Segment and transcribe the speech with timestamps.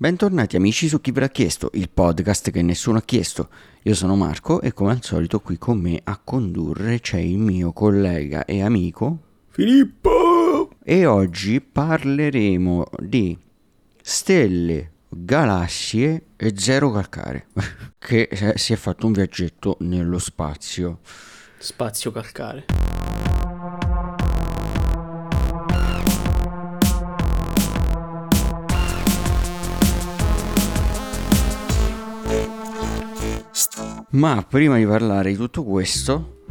[0.00, 3.50] Bentornati amici su Chi ve l'ha chiesto, il podcast che nessuno ha chiesto.
[3.82, 7.74] Io sono Marco e come al solito qui con me a condurre c'è il mio
[7.74, 9.18] collega e amico
[9.50, 10.70] Filippo!
[10.82, 13.36] E oggi parleremo di
[14.00, 17.48] stelle, galassie e zero calcare,
[18.00, 21.00] che si è fatto un viaggetto nello spazio.
[21.58, 22.89] Spazio calcare.
[34.10, 36.42] Ma prima di parlare di tutto questo,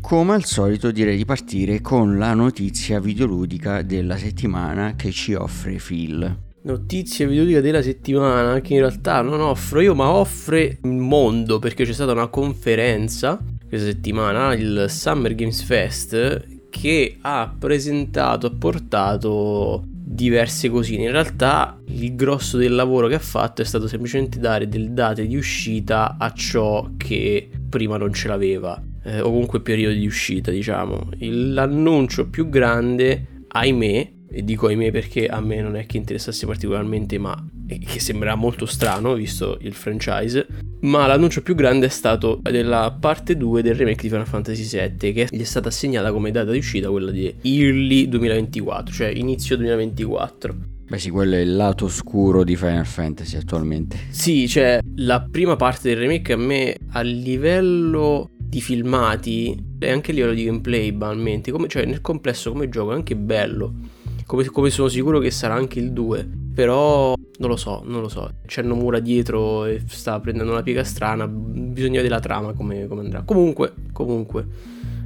[0.00, 5.76] come al solito direi di partire con la notizia videoludica della settimana che ci offre
[5.76, 6.38] Phil.
[6.62, 11.84] Notizia videoludica della settimana che in realtà non offro io ma offre il mondo perché
[11.84, 19.84] c'è stata una conferenza questa settimana, il Summer Games Fest, che ha presentato, ha portato
[20.12, 21.04] diverse cosine.
[21.04, 25.24] In realtà il grosso del lavoro che ha fatto è stato semplicemente dare delle date
[25.26, 28.82] di uscita a ciò che prima non ce l'aveva.
[29.04, 31.10] Eh, o comunque periodi di uscita, diciamo.
[31.18, 37.16] L'annuncio più grande, ahimè, e dico ahimè perché a me non è che interessasse particolarmente,
[37.18, 37.34] ma
[37.66, 40.46] che sembra molto strano visto il franchise.
[40.82, 45.12] Ma l'annuncio più grande è stato della parte 2 del remake di Final Fantasy VII,
[45.12, 49.56] che gli è stata assegnata come data di uscita quella di Early 2024, cioè inizio
[49.56, 50.54] 2024.
[50.88, 53.96] Beh sì, quello è il lato oscuro di Final Fantasy attualmente.
[54.08, 60.10] Sì, cioè la prima parte del remake a me a livello di filmati e anche
[60.10, 63.98] a livello di gameplay banalmente, come, cioè nel complesso come gioco è anche bello
[64.30, 66.28] come, come, sono sicuro che sarà anche il 2.
[66.54, 68.34] Però non lo so, non lo so.
[68.46, 71.26] C'è Nomura dietro e sta prendendo una piega strana.
[71.26, 73.22] Bisogna vedere la trama come, come andrà.
[73.22, 74.46] Comunque, comunque,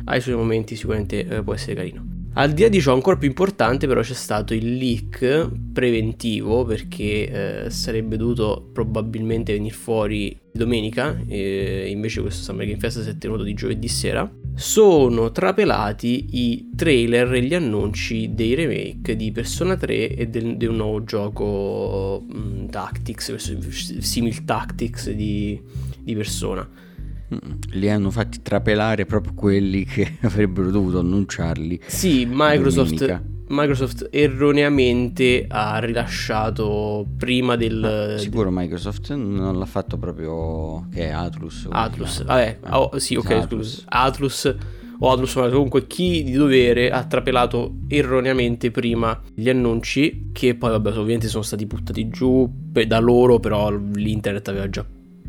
[0.05, 2.13] ai suoi momenti sicuramente eh, può essere carino.
[2.35, 7.65] Al di là di ciò, ancora più importante, però, c'è stato il leak preventivo perché
[7.65, 11.19] eh, sarebbe dovuto probabilmente venire fuori domenica.
[11.27, 16.71] E invece, questo Summer Game Fest si è tenuto di giovedì sera sono trapelati i
[16.77, 22.25] trailer e gli annunci dei remake di Persona 3 e del, di un nuovo gioco
[22.29, 23.35] um, Tactics,
[23.99, 25.61] simil Tactics di,
[26.01, 26.69] di Persona.
[27.35, 31.81] Mm, li hanno fatti trapelare proprio quelli che avrebbero dovuto annunciarli.
[31.87, 33.34] Sì, Microsoft domenica.
[33.55, 38.13] Microsoft erroneamente ha rilasciato prima del...
[38.13, 41.69] Ma sicuro Microsoft non l'ha fatto proprio che è Atlus.
[41.71, 43.85] Atlus, vabbè, oh, sì, ok, Atlus.
[43.87, 44.57] Atlus
[44.99, 50.71] o Atlus, ma comunque chi di dovere ha trapelato erroneamente prima gli annunci che poi
[50.71, 52.49] vabbè ovviamente sono stati buttati giù
[52.87, 54.85] da loro, però l'internet aveva già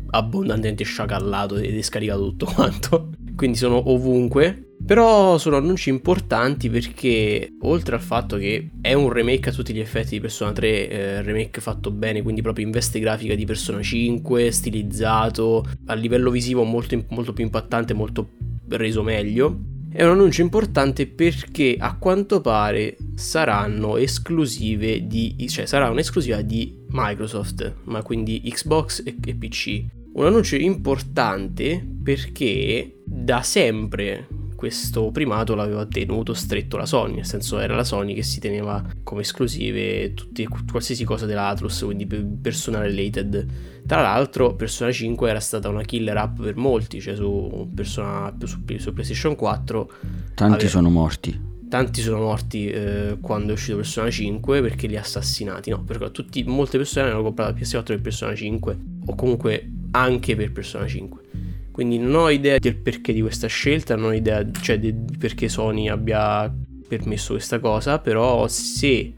[0.08, 3.10] abbondantemente sciacallato e scaricato tutto quanto.
[3.36, 9.48] Quindi sono ovunque però sono annunci importanti perché oltre al fatto che è un remake
[9.48, 13.00] a tutti gli effetti di Persona 3, eh, remake fatto bene, quindi proprio in veste
[13.00, 18.28] grafica di Persona 5, stilizzato, a livello visivo molto, molto più impattante, molto
[18.68, 19.58] reso meglio.
[19.90, 26.84] È un annuncio importante perché a quanto pare saranno esclusive di, cioè sarà un'esclusiva di
[26.90, 29.84] Microsoft, ma quindi Xbox e, e PC.
[30.16, 37.58] Un annuncio importante perché da sempre questo primato l'aveva tenuto stretto la Sony, nel senso
[37.58, 43.46] era la Sony che si teneva come esclusive tutti, qualsiasi cosa dell'Atlus, quindi Persona related.
[43.84, 48.62] Tra l'altro Persona 5 era stata una killer app per molti, cioè su, Persona, su,
[48.78, 49.92] su PlayStation 4.
[50.34, 51.38] Tanti aveva, sono morti.
[51.68, 55.84] Tanti sono morti eh, quando è uscito Persona 5 perché li ha assassinati, no?
[55.84, 58.78] Perché tutti, molte persone hanno comprato la PS4 per Persona 5
[59.08, 61.24] o comunque anche per Persona 5
[61.76, 65.46] quindi non ho idea del perché di questa scelta, non ho idea cioè, di perché
[65.46, 66.50] Sony abbia
[66.88, 69.12] permesso questa cosa, però se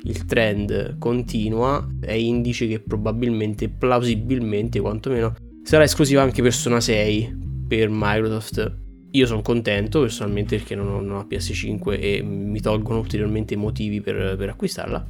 [0.00, 5.34] il trend continua è indice che probabilmente, plausibilmente quantomeno,
[5.64, 7.36] sarà esclusiva anche Persona 6
[7.66, 8.76] per Microsoft.
[9.10, 14.36] Io sono contento personalmente perché non ho una PS5 e mi tolgono ulteriormente motivi per,
[14.36, 15.04] per acquistarla.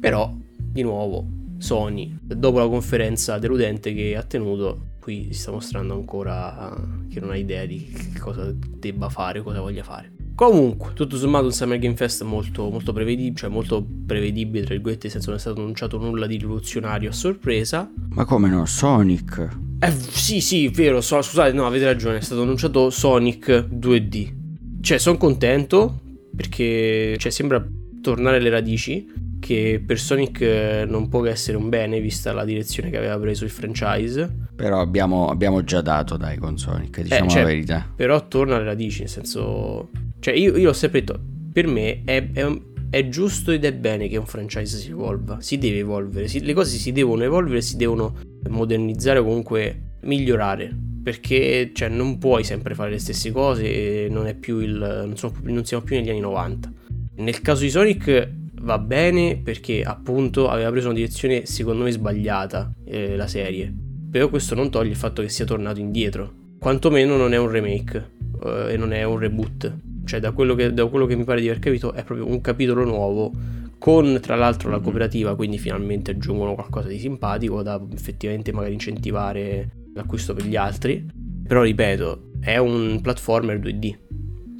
[0.00, 1.24] Però, di nuovo,
[1.60, 6.74] Sony, dopo la conferenza deludente che ha tenuto, qui si sta mostrando ancora
[7.12, 10.10] che non ha idea di cosa debba fare o cosa voglia fare.
[10.34, 15.02] Comunque, tutto sommato un Summer Game Fest molto, molto prevedibile, cioè molto prevedibile, tra virgolette,
[15.02, 17.92] nel senso non è stato annunciato nulla di rivoluzionario a sorpresa.
[18.08, 18.64] Ma come no?
[18.64, 19.48] Sonic?
[19.80, 24.32] Eh sì, sì, vero, so, scusate, no, avete ragione, è stato annunciato Sonic 2D.
[24.80, 26.00] Cioè, sono contento
[26.34, 27.62] perché cioè, sembra
[28.00, 32.44] tornare alle radici che per Sonic eh, non può che essere un bene vista la
[32.44, 34.32] direzione che aveva preso il franchise.
[34.54, 37.92] Però abbiamo, abbiamo già dato dai con Sonic, eh, diciamo eh, cioè, la verità.
[37.96, 39.90] Però torna alle radici, nel senso...
[40.20, 41.20] Cioè io, io l'ho sempre detto,
[41.52, 42.60] per me è, è,
[42.90, 46.52] è giusto ed è bene che un franchise si evolva, si deve evolvere, si, le
[46.52, 48.14] cose si devono evolvere, si devono
[48.48, 50.72] modernizzare o comunque migliorare.
[51.02, 54.76] Perché cioè, non puoi sempre fare le stesse cose, non, è più il,
[55.06, 56.72] non, sono, non siamo più negli anni 90.
[57.16, 62.72] Nel caso di Sonic va bene perché appunto aveva preso una direzione secondo me sbagliata
[62.84, 63.72] eh, la serie.
[64.10, 66.32] Però questo non toglie il fatto che sia tornato indietro.
[66.58, 68.10] Quantomeno non è un remake
[68.44, 69.76] eh, e non è un reboot.
[70.04, 72.40] Cioè da quello, che, da quello che mi pare di aver capito è proprio un
[72.40, 73.32] capitolo nuovo
[73.78, 79.70] con tra l'altro la cooperativa, quindi finalmente aggiungono qualcosa di simpatico da effettivamente magari incentivare
[79.94, 81.06] l'acquisto per gli altri.
[81.46, 83.96] Però ripeto, è un platformer 2D,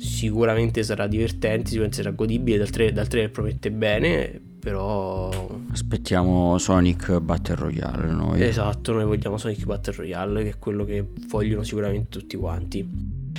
[0.00, 5.58] sicuramente sarà divertente, sicuramente sarà godibile, dal trailer, dal trailer promette bene, però...
[5.70, 8.43] Aspettiamo Sonic Battle Royale noi.
[8.43, 12.88] Esatto, noi vogliamo Sonic Battle Royale, che è quello che vogliono sicuramente tutti quanti.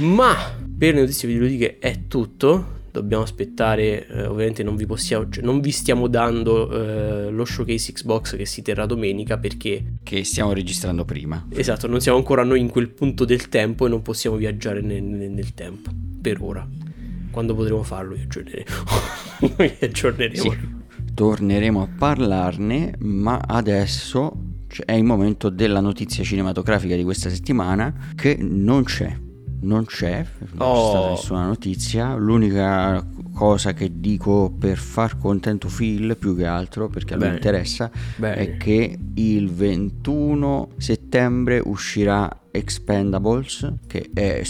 [0.01, 0.35] Ma
[0.77, 2.79] per le notizie videoludiche è tutto.
[2.91, 7.93] Dobbiamo aspettare, eh, ovviamente non vi, possiamo, cioè non vi stiamo dando eh, lo showcase
[7.93, 9.93] Xbox che si terrà domenica perché...
[10.03, 11.47] Che stiamo registrando prima.
[11.53, 15.01] Esatto, non siamo ancora noi in quel punto del tempo e non possiamo viaggiare nel,
[15.03, 15.89] nel, tempo
[16.21, 16.67] per ora.
[17.31, 18.83] Quando potremo farlo vi aggiorneremo.
[19.57, 20.41] vi aggiorneremo.
[20.41, 20.57] Sì,
[21.13, 24.49] torneremo a parlarne, ma adesso
[24.85, 29.29] è il momento della notizia cinematografica di questa settimana che non c'è.
[29.61, 30.73] Non c'è, non oh.
[30.73, 31.09] c'è stata oh.
[31.11, 32.15] nessuna notizia.
[32.15, 37.89] L'unica cosa che dico per far contento Phil più che altro perché a lui interessa
[38.17, 38.35] Bene.
[38.35, 44.41] è che il 21 settembre uscirà Expendables che è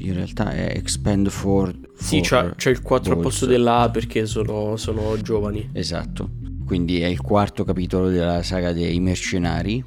[0.00, 4.26] in realtà è Expend for, sì c'è, c'è il 4 al posto della A perché
[4.26, 6.30] sono, sono giovani esatto
[6.66, 9.82] quindi è il quarto capitolo della saga dei mercenari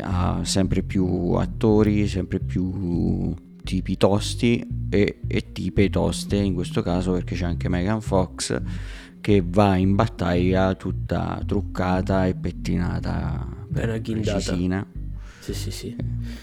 [0.00, 3.34] ha sempre più attori sempre più
[3.68, 8.58] tipi tosti e, e tipe toste in questo caso perché c'è anche Megan Fox
[9.20, 14.86] che va in battaglia tutta truccata e pettinata ben precisina
[15.40, 15.96] sì, sì, sì.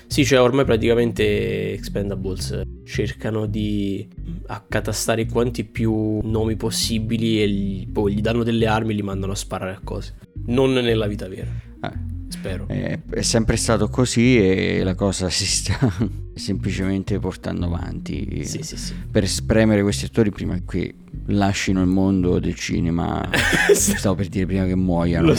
[0.08, 4.08] Sì, cioè ormai praticamente Expendables cercano di
[4.48, 9.34] accatastare quanti più nomi possibili e gli, poi gli danno delle armi e li mandano
[9.34, 10.16] a sparare a cose.
[10.46, 11.52] Non nella vita vera.
[11.84, 12.15] Eh.
[12.28, 12.68] Spero.
[12.68, 15.78] È, è sempre stato così e la cosa si sta
[16.36, 18.44] semplicemente portando avanti.
[18.46, 18.94] Sì, sì, sì.
[19.10, 20.96] Per spremere questi attori prima che
[21.28, 23.28] lasciano il mondo del cinema.
[23.74, 25.28] stavo per dire prima che muoiano.
[25.28, 25.38] Lo, ma...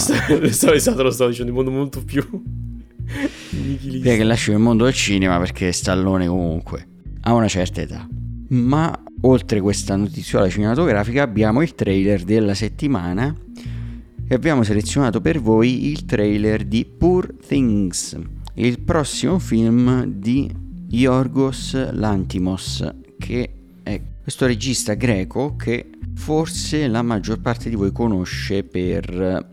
[0.51, 2.25] stavo, esatto, lo stavo dicendo in modo molto più
[3.51, 6.87] Direi che lascio il mondo del cinema perché Stallone comunque
[7.23, 8.09] ha una certa età.
[8.49, 13.35] Ma oltre questa notiziola cinematografica abbiamo il trailer della settimana
[14.29, 18.19] e abbiamo selezionato per voi il trailer di Poor Things,
[18.55, 20.53] il prossimo film di
[20.89, 22.85] Yorgos Lantimos,
[23.19, 23.53] che
[23.83, 29.49] è questo regista greco che forse la maggior parte di voi conosce per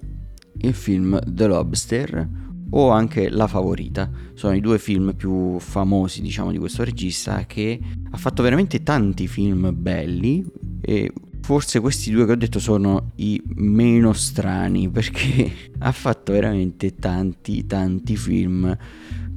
[0.57, 2.29] il film The Lobster
[2.71, 4.09] o anche La Favorita.
[4.33, 7.79] Sono i due film più famosi, diciamo, di questo regista che
[8.09, 10.43] ha fatto veramente tanti film belli
[10.81, 11.11] e
[11.43, 17.65] forse questi due che ho detto sono i meno strani perché ha fatto veramente tanti
[17.65, 18.75] tanti film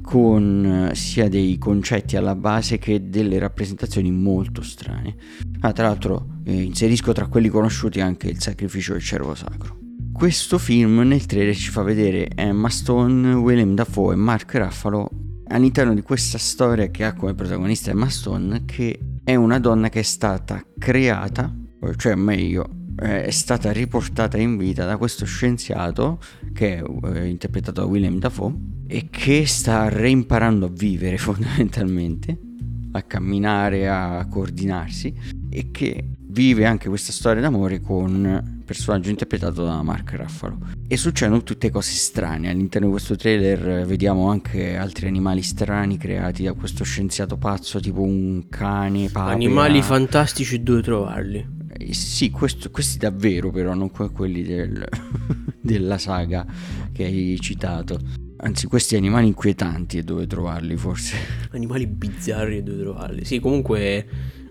[0.01, 5.15] con sia dei concetti alla base che delle rappresentazioni molto strane.
[5.59, 9.77] Ah, tra l'altro eh, inserisco tra quelli conosciuti anche Il sacrificio del cervo sacro.
[10.13, 15.09] Questo film nel trailer ci fa vedere Emma Stone, William Dafoe e Mark Ruffalo
[15.49, 19.99] all'interno di questa storia che ha come protagonista Emma Stone che è una donna che
[19.99, 21.53] è stata creata,
[21.95, 22.69] cioè meglio
[22.99, 26.19] è stata riportata in vita da questo scienziato
[26.51, 28.53] che è eh, interpretato da William Dafoe
[28.87, 32.37] e che sta reimparando a vivere fondamentalmente,
[32.93, 35.13] a camminare, a coordinarsi
[35.49, 40.57] e che vive anche questa storia d'amore con personaggio interpretato da Mark Ruffalo.
[40.87, 42.49] E succedono tutte cose strane.
[42.49, 48.01] All'interno di questo trailer vediamo anche altri animali strani creati da questo scienziato pazzo, tipo
[48.01, 49.33] un cane, papera.
[49.33, 51.56] Animali fantastici dove trovarli?
[51.77, 54.85] Eh, sì, questo, questi davvero però, non quelli del,
[55.61, 56.45] della saga
[56.91, 57.99] che hai citato.
[58.37, 61.17] Anzi, questi animali inquietanti e dove trovarli forse.
[61.51, 63.25] Animali bizzarri e dove trovarli.
[63.25, 64.07] Sì, comunque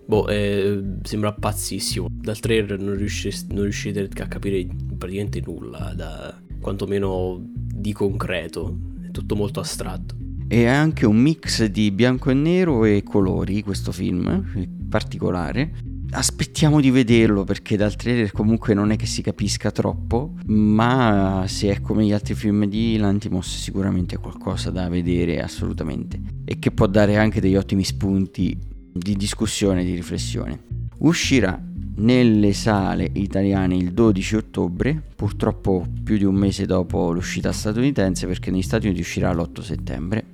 [0.06, 2.06] Boh, eh, sembra pazzissimo.
[2.08, 4.66] Dal trailer non, riuscite, non riuscite a capire
[4.96, 8.78] praticamente nulla, da, quantomeno di concreto.
[9.04, 10.14] È tutto molto astratto.
[10.48, 15.72] E è anche un mix di bianco e nero e colori questo film, particolare.
[16.16, 21.70] Aspettiamo di vederlo perché dal trailer comunque non è che si capisca troppo, ma se
[21.70, 26.70] è come gli altri film di Lantimos sicuramente è qualcosa da vedere assolutamente e che
[26.70, 28.58] può dare anche degli ottimi spunti
[28.94, 30.58] di discussione, di riflessione.
[31.00, 31.62] Uscirà
[31.96, 38.50] nelle sale italiane il 12 ottobre, purtroppo più di un mese dopo l'uscita statunitense perché
[38.50, 40.24] negli Stati Uniti uscirà l'8 settembre,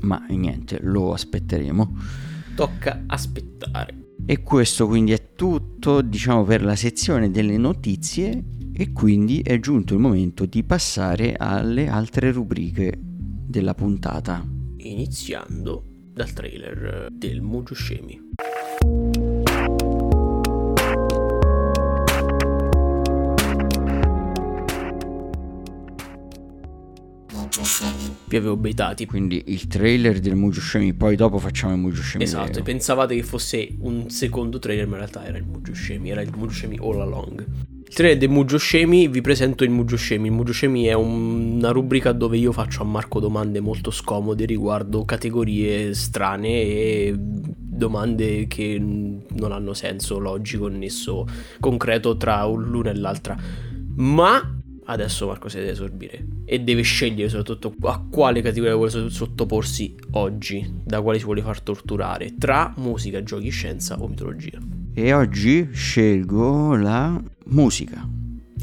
[0.00, 1.96] ma niente, lo aspetteremo.
[2.56, 3.97] Tocca aspettare.
[4.26, 9.94] E questo quindi è tutto, diciamo, per la sezione delle notizie e quindi è giunto
[9.94, 14.46] il momento di passare alle altre rubriche della puntata.
[14.76, 15.82] Iniziando
[16.12, 18.20] dal trailer del Mujo Scemi.
[28.36, 29.06] Avevo baitati.
[29.06, 32.24] Quindi il trailer del Mujo Shemi, poi dopo facciamo il Mujo Shemi.
[32.24, 32.58] Esatto, vero.
[32.60, 36.20] e pensavate che fosse un secondo trailer, ma in realtà era il Mujo Shemi, era
[36.20, 37.46] il Mujo Shemi all along.
[37.88, 40.26] Il trailer del Mujo Shemi, vi presento il Mujo Shemi.
[40.26, 44.44] Il Mujo Shemi è un, una rubrica dove io faccio a Marco domande molto scomode
[44.44, 51.26] riguardo categorie strane e domande che non hanno senso logico, nesso
[51.60, 53.36] concreto tra l'una e l'altra.
[53.96, 54.57] Ma
[54.90, 60.80] adesso Marco si deve esorbire e deve scegliere soprattutto a quale categoria vuole sottoporsi oggi,
[60.84, 64.58] da quale si vuole far torturare, tra musica, giochi, scienza o mitologia.
[64.94, 68.06] E oggi scelgo la musica.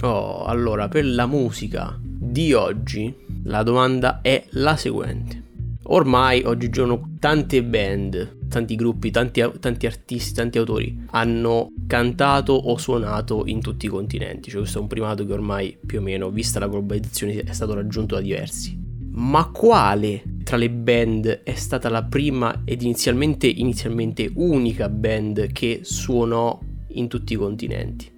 [0.01, 3.13] Oh, allora per la musica di oggi
[3.43, 5.44] la domanda è la seguente.
[5.87, 13.43] Ormai oggigiorno tante band, tanti gruppi, tanti, tanti, artisti, tanti autori hanno cantato o suonato
[13.45, 14.49] in tutti i continenti.
[14.49, 17.75] Cioè questo è un primato che ormai più o meno, vista la globalizzazione, è stato
[17.75, 18.81] raggiunto da diversi.
[19.11, 25.81] Ma quale tra le band è stata la prima ed inizialmente, inizialmente unica band che
[25.83, 28.11] suonò in tutti i continenti?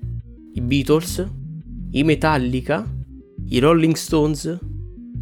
[0.53, 1.27] I Beatles?
[1.91, 2.89] I Metallica?
[3.50, 4.57] I Rolling Stones?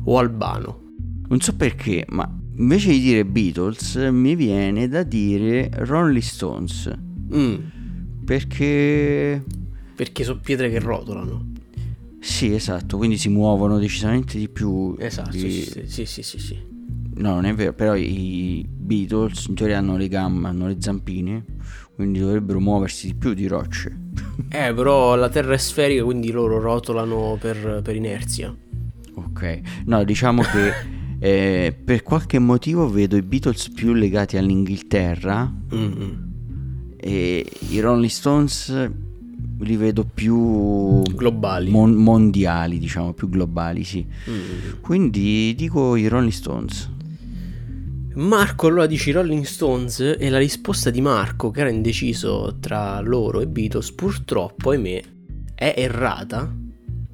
[0.06, 0.85] O Albano?
[1.28, 6.92] Non so perché, ma invece di dire Beatles mi viene da dire Rolling Stones.
[7.34, 7.56] Mm.
[8.24, 9.44] Perché...
[9.96, 11.54] Perché sono pietre che rotolano.
[12.20, 14.96] Sì, esatto, quindi si muovono decisamente di più.
[14.98, 15.50] Esatto, di...
[15.50, 16.58] sì, sì, sì, sì, sì.
[17.18, 21.46] No, non è vero, però i Beatles in teoria hanno le gambe, hanno le zampine,
[21.96, 24.04] quindi dovrebbero muoversi di più di rocce.
[24.50, 28.56] Eh, però la Terra è sferica, quindi loro rotolano per, per inerzia.
[29.16, 30.72] Ok, no, diciamo che
[31.26, 36.12] Eh, per qualche motivo vedo i Beatles più legati all'Inghilterra mm-hmm.
[36.98, 38.92] e i Rolling Stones
[39.62, 44.06] li vedo più globali, mon- mondiali, diciamo, più globali, sì.
[44.06, 44.82] Mm-hmm.
[44.82, 46.92] Quindi dico i Rolling Stones.
[48.14, 53.42] Marco allora dici Rolling Stones e la risposta di Marco, che era indeciso tra loro
[53.42, 55.02] e Beatles, purtroppo, ahimè,
[55.56, 56.54] è errata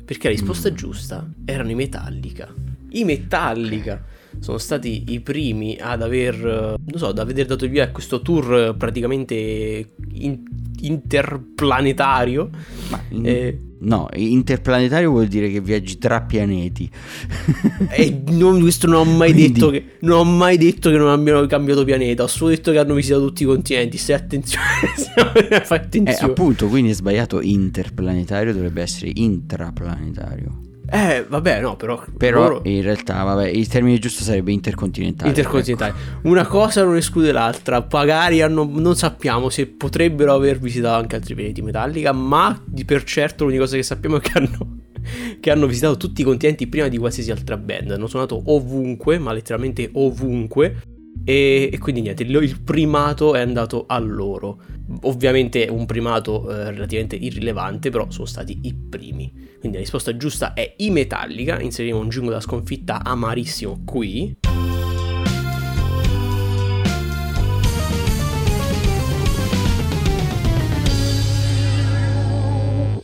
[0.03, 0.75] perché la risposta mm.
[0.75, 2.70] giusta erano i Metallica.
[2.91, 4.03] I Metallica
[4.39, 8.75] sono stati i primi ad aver, non so, ad aver dato via a questo tour
[8.77, 10.43] praticamente in,
[10.81, 12.49] interplanetario.
[12.89, 16.89] Ma in, eh, no, interplanetario vuol dire che viaggi tra pianeti.
[17.91, 19.51] e non, questo non ho mai Quindi...
[19.51, 22.79] detto che non ho mai detto che non abbiano cambiato pianeta, ho solo detto che
[22.79, 23.97] hanno visitato tutti i continenti.
[23.97, 24.65] Stai attenzione,
[25.63, 26.19] fai attenzione.
[26.19, 30.69] Eh, appunto, quindi è sbagliato interplanetario, dovrebbe essere intraplanetario.
[30.93, 32.03] Eh, vabbè, no, però.
[32.17, 32.61] Però loro...
[32.65, 35.29] in realtà, vabbè, il termine giusto sarebbe intercontinentale.
[35.29, 35.93] Intercontinentale.
[35.93, 36.27] Ecco.
[36.27, 37.87] Una cosa non esclude l'altra.
[37.89, 43.03] Magari hanno, non sappiamo se potrebbero aver visitato anche altri pianeti Metallica, ma di per
[43.03, 44.79] certo l'unica cosa che sappiamo è che hanno,
[45.39, 47.91] che hanno visitato tutti i continenti prima di qualsiasi altra band.
[47.91, 50.75] Hanno suonato ovunque, ma letteralmente ovunque.
[51.23, 54.61] E, e, quindi niente, il primato è andato a loro.
[55.03, 59.31] Ovviamente un primato eh, relativamente irrilevante, però sono stati i primi.
[59.59, 61.59] Quindi la risposta giusta è i Metallica.
[61.59, 64.37] Inseriremo un jingle da sconfitta amarissimo qui.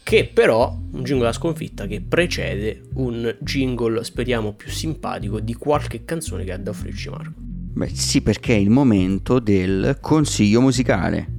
[0.03, 6.05] Che però un jingle da sconfitta che precede un jingle, speriamo, più simpatico di qualche
[6.05, 7.56] canzone che ha da offrirci Marco.
[7.77, 11.35] Beh, sì, perché è il momento del consiglio musicale.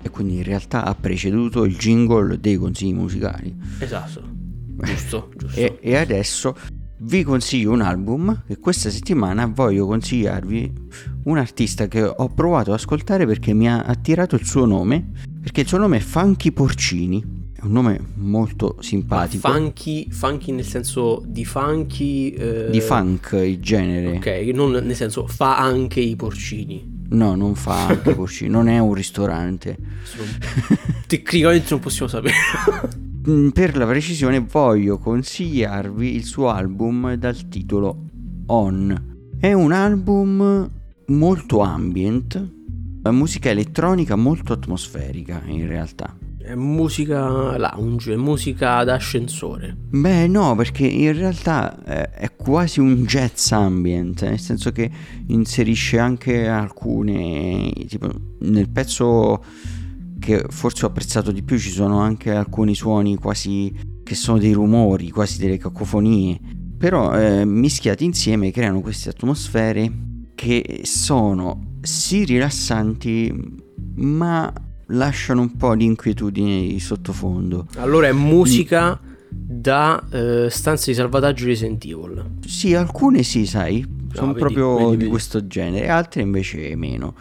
[0.00, 3.54] E quindi in realtà ha preceduto il jingle dei consigli musicali.
[3.78, 4.22] Esatto,
[4.78, 5.60] giusto, giusto.
[5.60, 6.56] E, e adesso
[7.00, 10.72] vi consiglio un album e questa settimana voglio consigliarvi
[11.24, 15.10] un artista che ho provato ad ascoltare perché mi ha attirato il suo nome,
[15.42, 17.35] perché il suo nome è Funky Porcini
[17.66, 19.48] un nome molto simpatico.
[19.48, 22.30] funky, funky nel senso di funky...
[22.30, 22.70] Eh...
[22.70, 24.16] Di funk, il genere.
[24.16, 26.94] Ok, non nel senso fa anche i porcini.
[27.08, 29.76] No, non fa anche i porcini, non è un ristorante.
[31.06, 32.34] Tecnicamente non possiamo sapere.
[33.28, 38.04] Mm, per la precisione voglio consigliarvi il suo album dal titolo
[38.46, 39.16] On.
[39.36, 40.70] È un album
[41.06, 42.52] molto ambient,
[43.10, 46.16] musica elettronica molto atmosferica in realtà.
[46.46, 49.76] È musica lounge, è musica d'ascensore.
[49.90, 54.88] Beh, no, perché in realtà eh, è quasi un jazz ambient, nel senso che
[55.26, 57.72] inserisce anche alcune.
[57.88, 58.08] tipo
[58.42, 59.42] nel pezzo
[60.20, 63.74] che forse ho apprezzato di più ci sono anche alcuni suoni quasi
[64.04, 66.38] che sono dei rumori, quasi delle cacofonie.
[66.78, 69.90] Però eh, mischiati insieme creano queste atmosfere
[70.36, 73.34] che sono sì rilassanti,
[73.96, 74.52] ma
[74.86, 77.66] lasciano un po' di inquietudine di sottofondo.
[77.76, 82.24] Allora è musica da eh, stanze di salvataggio Resident Evil.
[82.46, 85.10] Sì, alcune sì, sai, sono vedi, proprio vedi, di vedi.
[85.10, 87.14] questo genere, altre invece meno.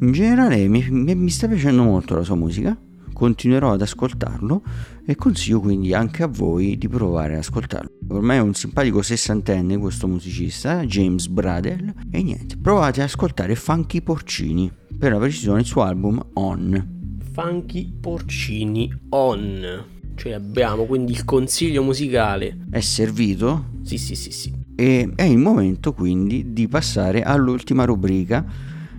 [0.00, 2.76] In generale mi, mi, mi sta piacendo molto la sua musica,
[3.12, 4.62] continuerò ad ascoltarlo
[5.04, 7.90] e consiglio quindi anche a voi di provare ad ascoltarlo.
[8.08, 14.00] Ormai è un simpatico sessantenne questo musicista, James Bradel, e niente, provate ad ascoltare Funky
[14.02, 17.18] Porcini per la precisione il suo album On.
[17.32, 19.84] Funky Porcini On.
[20.14, 22.66] Cioè abbiamo quindi il consiglio musicale.
[22.70, 23.70] È servito?
[23.82, 24.52] Sì, sì, sì, sì.
[24.76, 28.44] E è il momento quindi di passare all'ultima rubrica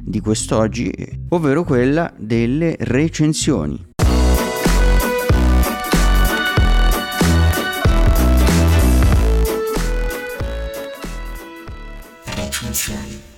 [0.03, 0.91] di quest'oggi,
[1.29, 3.89] ovvero quella delle recensioni.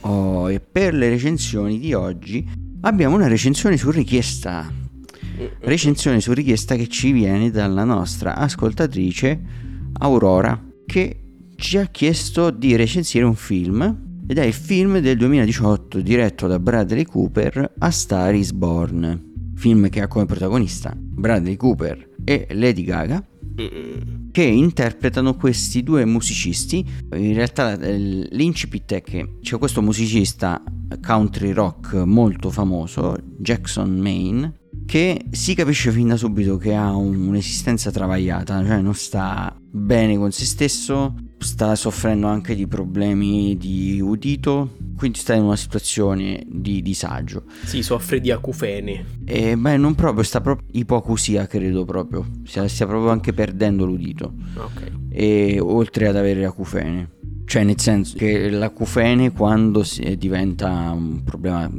[0.01, 2.47] Oh, e per le recensioni di oggi
[2.81, 4.71] abbiamo una recensione su richiesta.
[5.59, 9.41] Recensione su richiesta che ci viene dalla nostra ascoltatrice
[9.99, 11.23] Aurora che
[11.55, 16.59] ci ha chiesto di recensire un film ed è il film del 2018 diretto da
[16.59, 22.83] Bradley Cooper A Star is Born, film che ha come protagonista Bradley Cooper e Lady
[22.83, 23.25] Gaga
[24.33, 26.83] che interpretano questi due musicisti.
[27.13, 30.59] In realtà l'incipit è che c'è questo musicista
[31.05, 37.91] country rock molto famoso, Jackson Maine, che si capisce fin da subito che ha un'esistenza
[37.91, 44.77] travagliata, cioè non sta bene con se stesso, sta soffrendo anche di problemi di udito,
[44.95, 47.43] quindi sta in una situazione di disagio.
[47.63, 49.05] Sì, soffre di acufene.
[49.25, 52.25] E beh, non proprio, sta proprio ipocusia, credo proprio.
[52.43, 54.33] Stia, stia proprio anche perdendo l'udito.
[54.55, 54.91] Ok.
[55.09, 57.11] E oltre ad avere acufene.
[57.45, 59.85] Cioè, nel senso che l'acufene quando
[60.17, 61.69] diventa un problema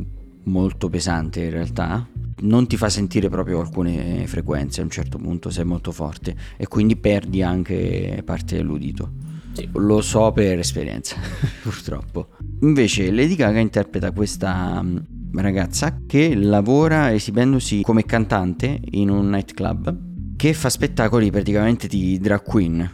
[0.45, 2.07] molto pesante in realtà
[2.41, 6.67] non ti fa sentire proprio alcune frequenze a un certo punto sei molto forte e
[6.67, 9.13] quindi perdi anche parte dell'udito
[9.55, 9.69] sì.
[9.73, 11.17] lo so per esperienza
[11.63, 12.29] purtroppo
[12.61, 14.99] invece Lady Gaga interpreta questa mm,
[15.37, 22.43] ragazza che lavora esibendosi come cantante in un nightclub che fa spettacoli praticamente di drag
[22.43, 22.91] queen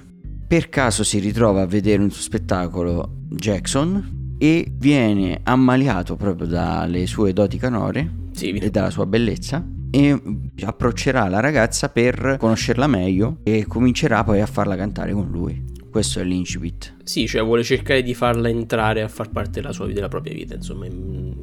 [0.47, 7.07] per caso si ritrova a vedere un suo spettacolo Jackson e viene ammaliato proprio dalle
[7.07, 8.51] sue doti canore sì.
[8.53, 10.23] e dalla sua bellezza e
[10.65, 15.70] approccerà la ragazza per conoscerla meglio e comincerà poi a farla cantare con lui.
[15.91, 16.97] Questo è l'incipit.
[17.03, 20.55] Sì, cioè vuole cercare di farla entrare a far parte della, sua, della propria vita,
[20.55, 20.87] insomma.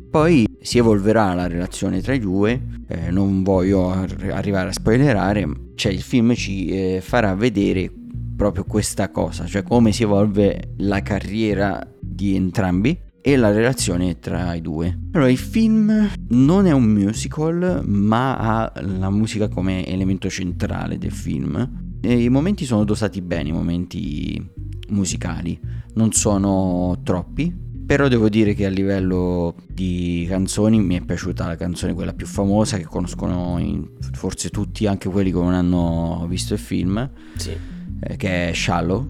[0.10, 5.92] Poi si evolverà la relazione tra i due, eh, non voglio arrivare a spoilerare, cioè
[5.92, 7.92] il film ci eh, farà vedere
[8.38, 14.54] proprio questa cosa, cioè come si evolve la carriera di entrambi e la relazione tra
[14.54, 14.98] i due.
[15.12, 21.12] Allora, il film non è un musical, ma ha la musica come elemento centrale del
[21.12, 21.86] film.
[22.02, 24.50] I momenti sono dosati bene, i momenti
[24.90, 25.60] musicali,
[25.96, 27.54] non sono troppi,
[27.86, 32.26] però devo dire che a livello di canzoni mi è piaciuta la canzone quella più
[32.26, 37.56] famosa che conoscono in, forse tutti, anche quelli che non hanno visto il film, sì.
[38.02, 39.08] eh, che è Shallow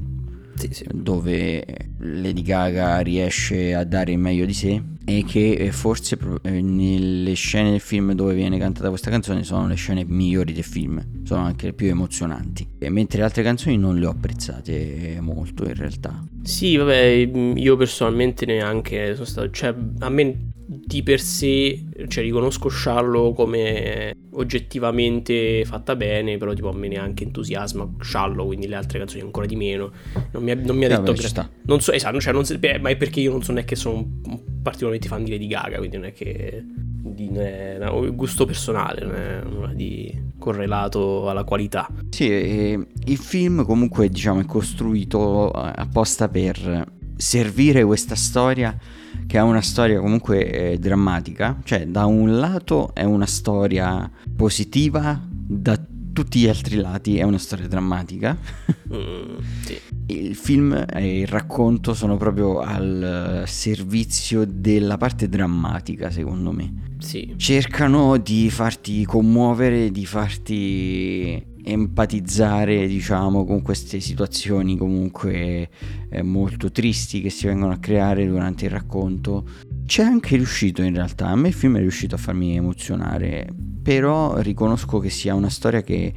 [0.55, 0.85] sì, sì.
[0.93, 1.65] dove
[1.99, 7.33] Lady Gaga riesce a dare il meglio di sé e che eh, forse eh, nelle
[7.33, 11.43] scene del film dove viene cantata questa canzone sono le scene migliori del film, sono
[11.43, 15.75] anche le più emozionanti, e mentre le altre canzoni non le ho apprezzate molto in
[15.75, 16.21] realtà.
[16.43, 22.67] Sì, vabbè, io personalmente neanche sono stato, cioè a me di per sé, cioè riconosco
[22.67, 28.99] Shallow come oggettivamente fatta bene, però tipo a me neanche entusiasma Shallow, quindi le altre
[28.99, 29.89] canzoni ancora di meno.
[30.31, 31.13] Non mi ha, non mi ha detto...
[31.13, 33.77] Vabbè, gra- non so, esatto, cioè non so, ma è perché io non so neanche
[33.77, 36.63] sono un, particolarmente fan di Lady Gaga, quindi non è che...
[37.07, 41.87] Di, non è un gusto personale, non è nulla di correlato alla qualità.
[42.09, 48.77] Sì, il film comunque diciamo è costruito apposta per servire questa storia
[49.25, 55.19] che è una storia comunque eh, drammatica, cioè da un lato è una storia positiva
[55.29, 55.79] da
[56.17, 58.35] tutti gli altri lati è una storia drammatica.
[58.87, 59.77] Mm, sì.
[60.05, 66.93] Il film e il racconto sono proprio al servizio della parte drammatica, secondo me.
[66.97, 67.33] Sì.
[67.35, 75.69] Cercano di farti commuovere, di farti empatizzare, diciamo, con queste situazioni comunque
[76.09, 79.45] eh, molto tristi che si vengono a creare durante il racconto.
[79.87, 83.47] C'è anche riuscito in realtà, a me il film è riuscito a farmi emozionare,
[83.81, 86.13] però riconosco che sia una storia che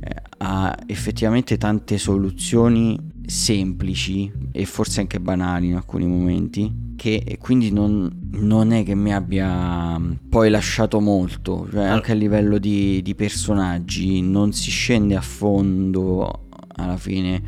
[0.00, 7.70] eh, ha effettivamente tante soluzioni semplici e forse anche banali in alcuni momenti che quindi
[7.70, 13.02] non, non, è che mi abbia mm, poi lasciato molto, cioè anche a livello di,
[13.02, 17.42] di personaggi non si scende a fondo alla fine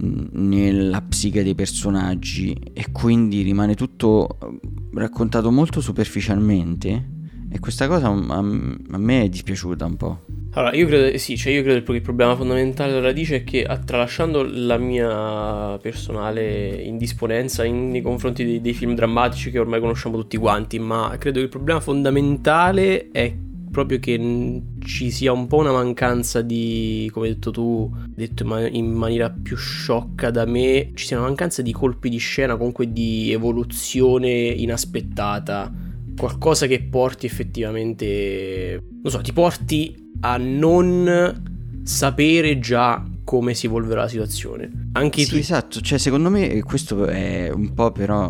[0.00, 7.16] nella psiche dei personaggi e quindi rimane tutto mm, raccontato molto superficialmente
[7.50, 10.24] e questa cosa a, me è dispiaciuta un po'.
[10.52, 13.66] Allora, io credo, sì, cioè io credo che il problema fondamentale della radice è che
[13.84, 20.16] tralasciando la mia personale indisponenza in, nei confronti dei, dei, film drammatici che ormai conosciamo
[20.16, 23.34] tutti quanti, ma credo che il problema fondamentale è
[23.70, 28.92] proprio che ci sia un po' una mancanza di, come hai detto tu, detto in
[28.92, 33.32] maniera più sciocca da me, ci sia una mancanza di colpi di scena, comunque di
[33.32, 35.72] evoluzione inaspettata.
[36.16, 44.02] Qualcosa che porti effettivamente, non so, ti porti a non sapere già come si evolverà
[44.02, 44.88] la situazione.
[44.92, 45.36] Anche sì, tu...
[45.36, 48.28] esatto, cioè secondo me questo è un po' però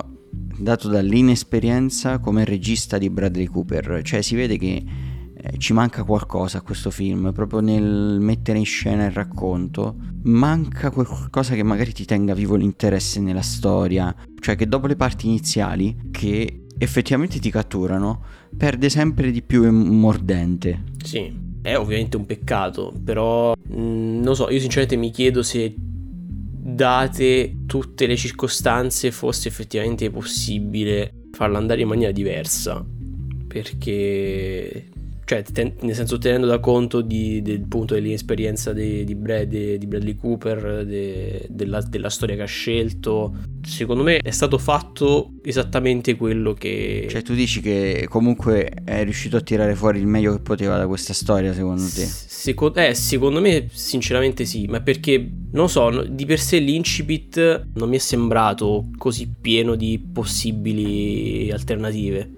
[0.58, 5.07] dato dall'inesperienza come regista di Bradley Cooper, cioè si vede che eh,
[5.56, 11.54] ci manca qualcosa a questo film, proprio nel mettere in scena il racconto, manca qualcosa
[11.54, 16.64] che magari ti tenga vivo l'interesse nella storia, cioè che dopo le parti iniziali che
[16.76, 18.22] effettivamente ti catturano,
[18.56, 20.84] perde sempre di più mordente.
[21.02, 21.32] Sì,
[21.62, 27.56] è ovviamente un peccato, però mh, mm, non so, io sinceramente mi chiedo se date
[27.66, 32.84] tutte le circostanze fosse effettivamente possibile farla andare in maniera diversa.
[33.48, 34.84] Perché
[35.28, 39.86] cioè ten- nel senso tenendo da conto di, del punto dell'esperienza di, di, Brad, di
[39.86, 46.16] Bradley Cooper, de, della, della, storia che ha scelto, secondo me è stato fatto esattamente
[46.16, 47.08] quello che...
[47.10, 50.86] Cioè tu dici che comunque è riuscito a tirare fuori il meglio che poteva da
[50.86, 52.06] questa storia secondo te?
[52.06, 57.90] Seco- eh, secondo me sinceramente sì, ma perché non so, di per sé l'incipit non
[57.90, 62.36] mi è sembrato così pieno di possibili alternative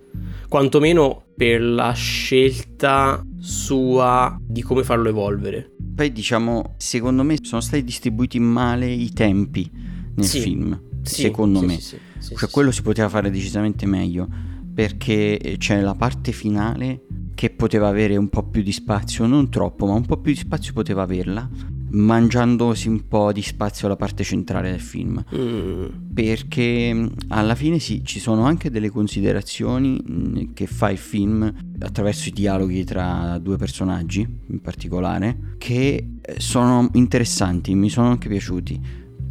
[0.50, 5.70] quantomeno per la scelta sua di come farlo evolvere.
[5.94, 9.70] Poi diciamo, secondo me sono stati distribuiti male i tempi
[10.16, 11.78] nel sì, film, sì, secondo sì, me.
[11.78, 14.28] cioè quello si poteva fare decisamente meglio,
[14.74, 17.04] perché c'è la parte finale
[17.36, 20.38] che poteva avere un po' più di spazio, non troppo, ma un po' più di
[20.38, 21.48] spazio poteva averla
[21.90, 25.22] mangiandosi un po' di spazio alla parte centrale del film.
[25.34, 26.12] Mm.
[26.12, 31.52] Perché mm, alla fine sì, ci sono anche delle considerazioni mm, che fa il film
[31.78, 38.28] attraverso i dialoghi tra due personaggi in particolare, che eh, sono interessanti, mi sono anche
[38.28, 38.80] piaciuti.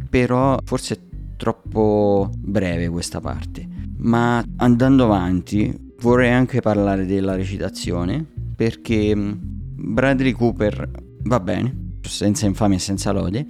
[0.08, 0.98] Però forse è
[1.36, 3.66] troppo breve questa parte.
[3.98, 9.32] Ma andando avanti, vorrei anche parlare della recitazione, perché mm,
[9.76, 10.90] Bradley Cooper
[11.22, 13.46] va bene, senza infamia e senza lode.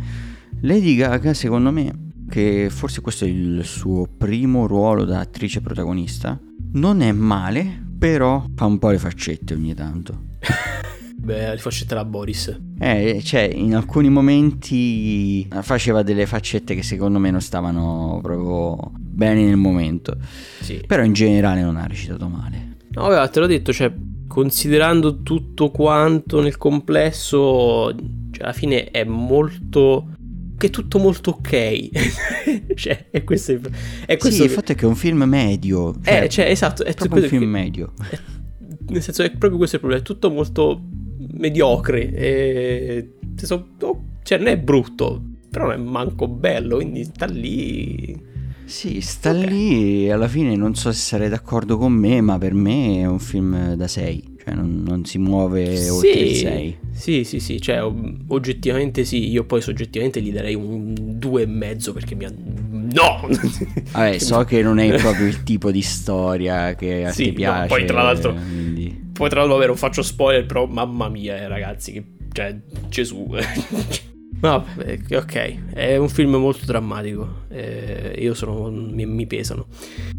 [0.63, 6.39] Lady Gaga, secondo me, che forse questo è il suo primo ruolo da attrice protagonista,
[6.73, 10.29] non è male, però fa un po' le faccette ogni tanto.
[11.21, 12.59] Beh, le faccette la Boris.
[12.79, 19.45] Eh, cioè, in alcuni momenti faceva delle faccette che secondo me non stavano proprio bene
[19.45, 20.17] nel momento.
[20.61, 20.83] Sì.
[20.87, 22.77] Però in generale non ha recitato male.
[22.93, 23.93] No, vabbè, te l'ho detto, cioè,
[24.27, 27.95] considerando tutto quanto nel complesso,
[28.41, 30.15] cioè, alla fine è molto
[30.57, 32.73] che è tutto molto ok.
[32.75, 33.53] cioè, è questo,
[34.07, 34.31] è questo.
[34.31, 35.95] Sì, il fatto è che è un film medio.
[36.03, 37.93] Cioè, eh, cioè, esatto, è proprio un film che, medio.
[38.09, 38.19] È,
[38.89, 40.03] nel senso, è proprio questo il problema.
[40.03, 40.83] È tutto molto
[41.33, 42.13] mediocre.
[42.13, 46.77] E, senso, oh, cioè, non è brutto, però non è manco bello.
[46.77, 48.29] Quindi sta lì.
[48.65, 49.49] Sì, sta okay.
[49.49, 50.11] lì.
[50.11, 53.75] Alla fine non so se sarei d'accordo con me, ma per me è un film
[53.75, 56.79] da 6 cioè non, non si muove sì, oltre il 6.
[56.93, 62.25] Sì, sì, sì, cioè oggettivamente sì, io poi soggettivamente gli darei un 2,5 perché mi
[62.25, 62.33] ha...
[62.33, 63.29] No!
[63.93, 67.61] Vabbè, so che non è proprio il tipo di storia che a sì, te piace.
[67.61, 68.33] No, poi tra l'altro...
[68.33, 69.09] Quindi...
[69.13, 72.05] Poi tra l'altro, non faccio spoiler, però mamma mia, eh, ragazzi, che...
[72.33, 72.57] Cioè,
[72.89, 73.29] Gesù...
[74.41, 74.65] No,
[75.11, 79.67] ok, è un film molto drammatico, eh, io sono, mi, mi, pesano.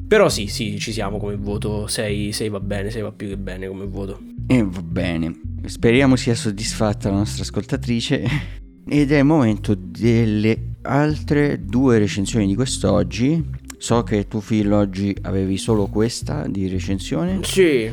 [0.08, 3.38] Però sì, sì, ci siamo come voto, 6, 6 va bene, 6 va più che
[3.38, 4.20] bene come voto.
[4.46, 5.40] E va bene.
[5.66, 8.60] Speriamo sia soddisfatta la nostra ascoltatrice.
[8.88, 13.44] Ed è il momento delle altre due recensioni di quest'oggi.
[13.78, 17.40] So che tu, Phil, oggi avevi solo questa di recensione.
[17.44, 17.90] Sì.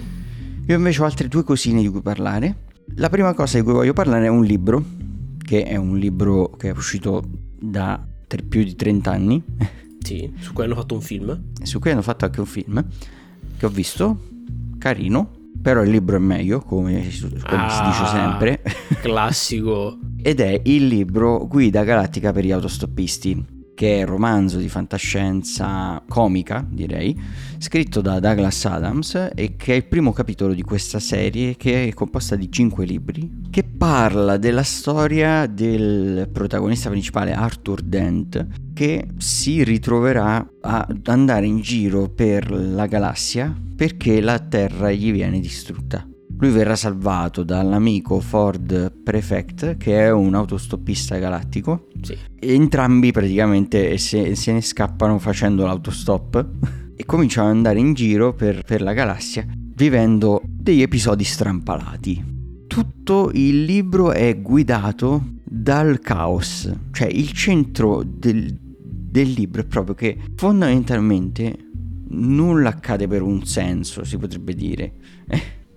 [0.66, 2.66] Io invece ho altre due cosine di cui parlare.
[2.96, 4.82] La prima cosa di cui voglio parlare è un libro,
[5.48, 7.24] che è un libro che è uscito
[7.58, 8.06] da
[8.46, 9.42] più di 30 anni.
[10.00, 11.42] Sì, su cui hanno fatto un film.
[11.60, 12.82] Su cui hanno fatto anche un film,
[13.58, 14.20] che ho visto,
[14.78, 18.62] carino, però il libro è meglio, come, come ah, si dice ah, sempre.
[19.02, 19.98] Classico.
[20.22, 26.02] Ed è il libro Guida Galattica per gli autostoppisti che è un romanzo di fantascienza
[26.08, 27.16] comica, direi,
[27.58, 31.94] scritto da Douglas Adams e che è il primo capitolo di questa serie che è
[31.94, 39.62] composta di cinque libri, che parla della storia del protagonista principale Arthur Dent, che si
[39.62, 46.04] ritroverà ad andare in giro per la galassia perché la Terra gli viene distrutta.
[46.40, 51.88] Lui verrà salvato dall'amico Ford Prefect, che è un autostoppista galattico.
[52.00, 52.16] Sì.
[52.38, 56.46] Entrambi praticamente se, se ne scappano facendo l'autostop
[56.94, 62.36] e cominciano ad andare in giro per, per la galassia vivendo degli episodi strampalati.
[62.68, 69.94] Tutto il libro è guidato dal caos, cioè il centro del, del libro è proprio
[69.94, 71.56] che fondamentalmente
[72.10, 74.92] nulla accade per un senso, si potrebbe dire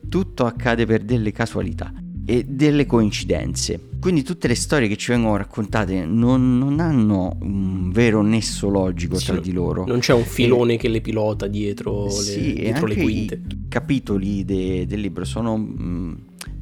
[0.10, 1.94] tutto accade per delle casualità
[2.26, 3.90] e delle coincidenze.
[4.00, 9.18] Quindi tutte le storie che ci vengono raccontate non, non hanno un vero nesso logico
[9.18, 9.86] sì, tra di loro.
[9.86, 13.42] Non c'è un filone e, che le pilota dietro, sì, le, dietro le quinte.
[13.48, 16.14] I capitoli de, del libro sono mh, mm,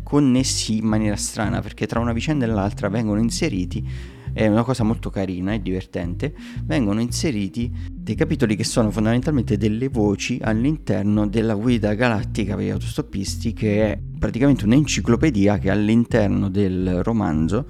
[0.04, 3.88] connessi in maniera strana perché tra una vicenda e l'altra vengono inseriti
[4.34, 9.89] è una cosa molto carina e divertente, vengono inseriti dei capitoli che sono fondamentalmente delle
[9.89, 17.04] voci all'interno della guida galattica per gli autostoppisti, che è praticamente un'enciclopedia che all'interno del
[17.04, 17.65] romanzo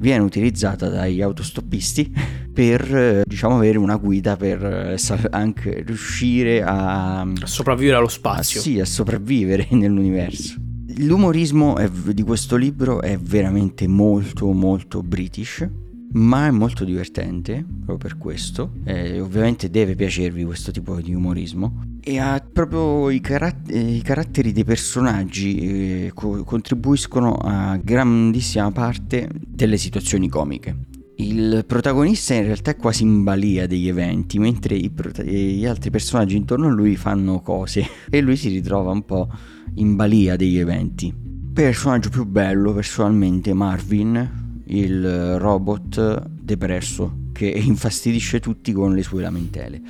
[0.00, 2.12] viene utilizzata dagli autostoppisti
[2.52, 4.96] per diciamo avere una guida per eh,
[5.30, 8.60] anche riuscire a, a sopravvivere allo spazio.
[8.60, 10.54] A, sì, a sopravvivere nell'universo.
[11.02, 15.66] L'umorismo è, di questo libro è veramente molto molto british,
[16.12, 18.72] ma è molto divertente proprio per questo.
[18.84, 21.96] Eh, ovviamente deve piacervi questo tipo di umorismo.
[22.02, 25.58] E ha proprio i, caratt- i caratteri dei personaggi
[26.06, 30.76] eh, co- contribuiscono a grandissima parte delle situazioni comiche.
[31.20, 36.34] Il protagonista in realtà è quasi in balia degli eventi, mentre prota- gli altri personaggi
[36.34, 39.28] intorno a lui fanno cose e lui si ritrova un po'
[39.74, 41.14] in balia degli eventi.
[41.52, 49.82] Personaggio più bello personalmente Marvin, il robot depresso che infastidisce tutti con le sue lamentele.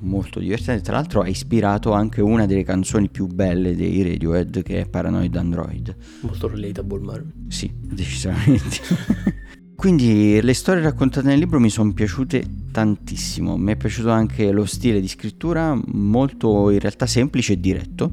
[0.00, 4.80] Molto divertente, tra l'altro ha ispirato anche una delle canzoni più belle dei Radiohead che
[4.80, 5.96] è Paranoid Android.
[6.22, 7.32] Molto relatable Marvin.
[7.46, 9.30] Sì, decisamente.
[9.82, 14.64] Quindi le storie raccontate nel libro mi sono piaciute tantissimo, mi è piaciuto anche lo
[14.64, 18.08] stile di scrittura molto in realtà semplice e diretto.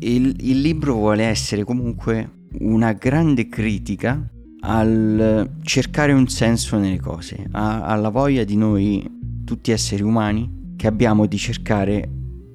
[0.00, 4.22] Il, il libro vuole essere comunque una grande critica
[4.60, 9.10] al cercare un senso nelle cose, a, alla voglia di noi,
[9.46, 12.06] tutti esseri umani, che abbiamo di cercare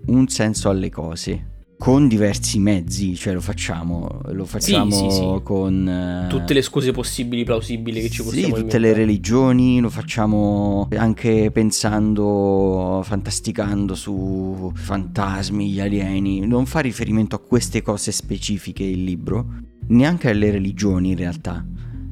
[0.05, 1.48] un senso alle cose
[1.79, 5.39] con diversi mezzi, cioè lo facciamo, lo facciamo sì, sì, sì.
[5.43, 6.25] con...
[6.25, 8.83] Uh, tutte le scuse possibili, plausibili che ci possiamo Sì, tutte inventare.
[8.83, 17.39] le religioni, lo facciamo anche pensando, fantasticando su fantasmi, gli alieni, non fa riferimento a
[17.39, 19.45] queste cose specifiche il libro,
[19.87, 21.65] neanche alle religioni in realtà,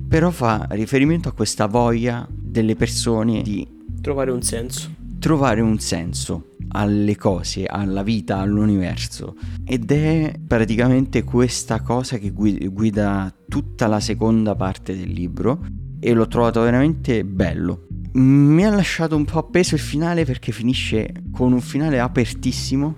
[0.07, 3.67] però fa riferimento a questa voglia delle persone di...
[3.99, 4.89] Trovare un senso.
[5.19, 9.35] Trovare un senso alle cose, alla vita, all'universo.
[9.63, 15.65] Ed è praticamente questa cosa che guida tutta la seconda parte del libro
[15.99, 17.87] e l'ho trovato veramente bello.
[18.13, 22.95] Mi ha lasciato un po' appeso il finale perché finisce con un finale apertissimo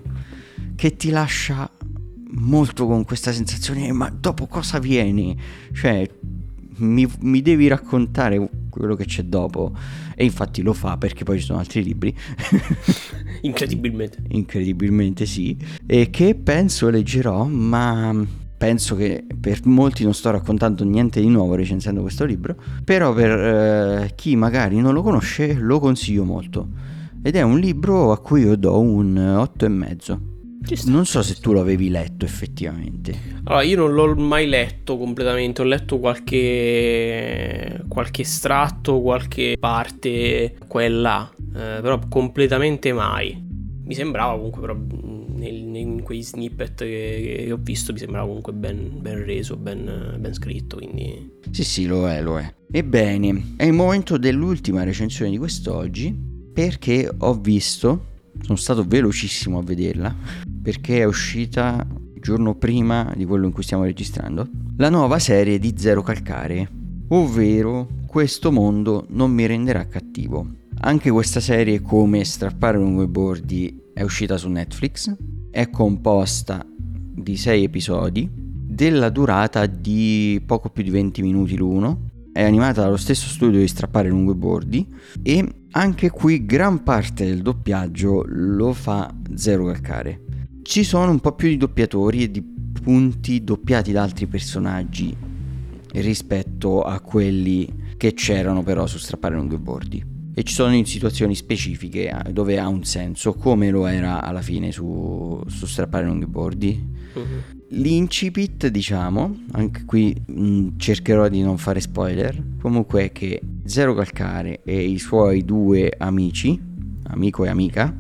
[0.76, 1.70] che ti lascia
[2.32, 5.36] molto con questa sensazione ma dopo cosa viene?
[5.74, 6.10] Cioè
[6.78, 9.74] mi, mi devi raccontare quello che c'è dopo.
[10.22, 12.14] E infatti lo fa perché poi ci sono altri libri.
[13.44, 14.22] Incredibilmente.
[14.28, 15.58] Incredibilmente sì.
[15.86, 18.14] E che penso leggerò, ma
[18.58, 22.58] penso che per molti non sto raccontando niente di nuovo recensendo questo libro.
[22.84, 26.68] Però per eh, chi magari non lo conosce lo consiglio molto.
[27.24, 30.39] Ed è un libro a cui io do un 8,5.
[30.86, 33.18] Non so se tu l'avevi letto effettivamente.
[33.46, 41.32] Allora, io non l'ho mai letto completamente, ho letto qualche, qualche estratto, qualche parte, quella,
[41.38, 43.48] eh, però completamente mai.
[43.84, 44.78] Mi sembrava comunque però
[45.40, 50.18] nel, in quei snippet che, che, ho visto mi sembrava comunque ben, ben reso, ben,
[50.20, 50.76] ben, scritto.
[50.76, 51.38] Quindi...
[51.50, 52.54] Sì, sì, lo è, lo è.
[52.70, 58.06] Ebbene, è il momento dell'ultima recensione di quest'oggi perché ho visto,
[58.42, 60.16] sono stato velocissimo a vederla,
[60.62, 65.60] perché è uscita il giorno prima di quello in cui stiamo registrando, la nuova serie
[65.60, 66.70] di Zero Calcare,
[67.10, 70.48] ovvero Questo mondo non mi renderà cattivo.
[70.80, 75.16] Anche questa serie, come Strappare lunghebordi, è uscita su Netflix,
[75.52, 82.42] è composta di 6 episodi della durata di poco più di 20 minuti l'uno, è
[82.44, 84.88] animata dallo stesso studio di Strappare lunghebordi
[85.22, 90.22] e anche qui gran parte del doppiaggio lo fa Zero Calcare.
[90.70, 95.18] Ci sono un po' più di doppiatori e di punti doppiati da altri personaggi
[95.94, 102.12] rispetto a quelli che c'erano però su Strappare lunghebordi e ci sono in situazioni specifiche
[102.12, 106.88] eh, dove ha un senso, come lo era alla fine su, su strappare longboardi.
[107.16, 107.24] Uh-huh.
[107.70, 113.96] L'incipit, diciamo, anche qui mh, mm, cercherò di non fare spoiler, comunque è che Zero
[113.96, 116.62] Calcare e i suoi due amici,
[117.08, 117.92] amico e amica,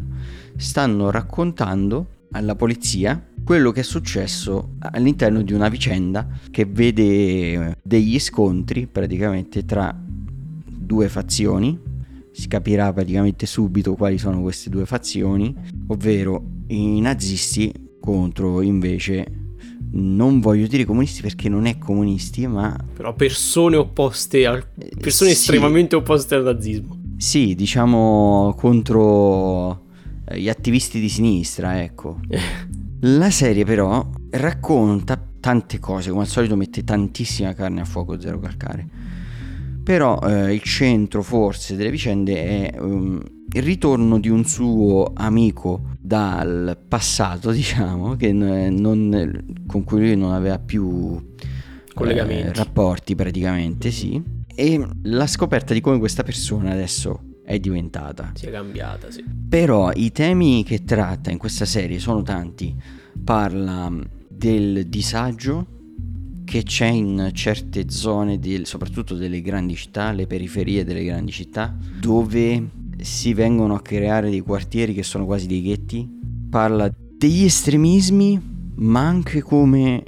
[0.55, 8.19] stanno raccontando alla polizia quello che è successo all'interno di una vicenda che vede degli
[8.19, 11.87] scontri praticamente tra due fazioni
[12.31, 15.53] si capirà praticamente subito quali sono queste due fazioni,
[15.87, 19.25] ovvero i nazisti contro invece
[19.91, 24.65] non voglio dire comunisti perché non è comunisti, ma però persone opposte al
[24.99, 26.97] persone sì, estremamente opposte al nazismo.
[27.17, 29.87] Sì, diciamo contro
[30.35, 32.19] gli attivisti di sinistra, ecco.
[33.01, 38.39] La serie però racconta tante cose, come al solito mette tantissima carne a fuoco Zero
[38.39, 38.87] Calcare
[39.89, 43.19] però eh, il centro forse delle vicende è um,
[43.51, 50.59] il ritorno di un suo amico dal passato, diciamo, non, con cui lui non aveva
[50.59, 51.19] più
[52.05, 54.21] eh, rapporti praticamente, sì.
[54.53, 58.33] E la scoperta di come questa persona adesso è diventata.
[58.35, 59.23] Si è cambiata, sì.
[59.49, 62.75] Però i temi che tratta in questa serie sono tanti.
[63.23, 63.91] Parla
[64.27, 65.65] del disagio
[66.45, 71.75] che c'è in certe zone, del, soprattutto delle grandi città, le periferie delle grandi città,
[71.99, 72.69] dove
[73.01, 76.07] si vengono a creare dei quartieri che sono quasi dei ghetti.
[76.51, 78.39] Parla degli estremismi,
[78.75, 80.03] ma anche come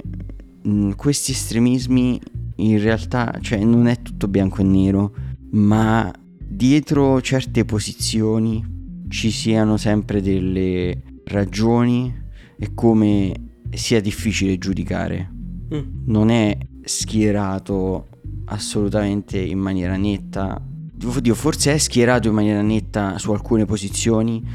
[0.62, 2.20] mh, mm, questi estremismi
[2.54, 5.14] in realtà, cioè non è tutto bianco e nero,
[5.50, 6.12] ma
[6.54, 8.64] dietro certe posizioni
[9.08, 12.12] ci siano sempre delle ragioni
[12.58, 15.40] e come sia difficile giudicare
[15.72, 16.02] Mm.
[16.06, 18.08] non è schierato
[18.46, 20.60] assolutamente in maniera netta.
[21.02, 24.46] Oddio, forse è schierato in maniera netta su alcune posizioni,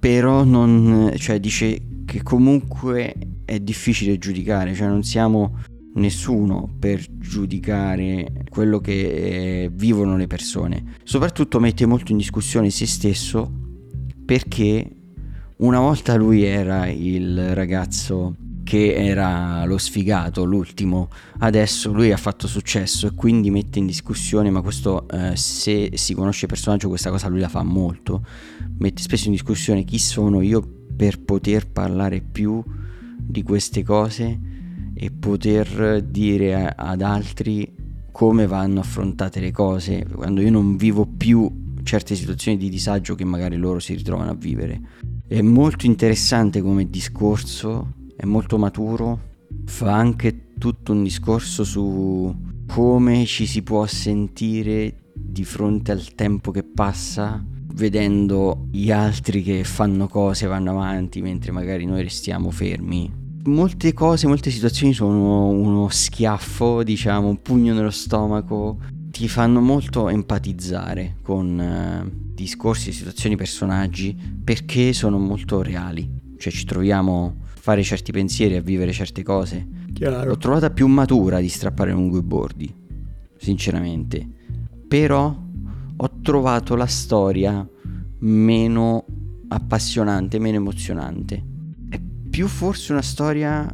[0.00, 5.58] però non, cioè dice che comunque è difficile giudicare, cioè non siamo
[5.96, 10.94] nessuno per giudicare quello che eh, vivono le persone.
[11.04, 13.50] Soprattutto mette molto in discussione se stesso
[14.24, 14.90] perché
[15.58, 22.48] una volta lui era il ragazzo che era lo sfigato, l'ultimo, adesso lui ha fatto
[22.48, 27.10] successo e quindi mette in discussione, ma questo eh, se si conosce il personaggio questa
[27.10, 28.26] cosa lui la fa molto,
[28.78, 32.60] mette spesso in discussione chi sono io per poter parlare più
[33.16, 34.55] di queste cose
[34.98, 37.74] e poter dire ad altri
[38.10, 43.24] come vanno affrontate le cose quando io non vivo più certe situazioni di disagio che
[43.24, 44.80] magari loro si ritrovano a vivere.
[45.28, 49.34] È molto interessante come discorso è molto maturo,
[49.66, 52.34] fa anche tutto un discorso su
[52.66, 59.62] come ci si può sentire di fronte al tempo che passa vedendo gli altri che
[59.64, 63.25] fanno cose, vanno avanti mentre magari noi restiamo fermi.
[63.46, 68.78] Molte cose, molte situazioni sono uno schiaffo, diciamo, un pugno nello stomaco,
[69.10, 76.10] ti fanno molto empatizzare con eh, discorsi, situazioni, personaggi perché sono molto reali.
[76.36, 79.64] Cioè ci troviamo fare certi pensieri, a vivere certe cose.
[79.92, 80.24] Chiaro.
[80.28, 82.74] L'ho trovata più matura di strappare lungo i bordi,
[83.38, 84.28] sinceramente.
[84.88, 85.44] Però
[85.96, 87.66] ho trovato la storia
[88.18, 89.04] meno
[89.48, 91.45] appassionante, meno emozionante.
[92.36, 93.66] Più forse una storia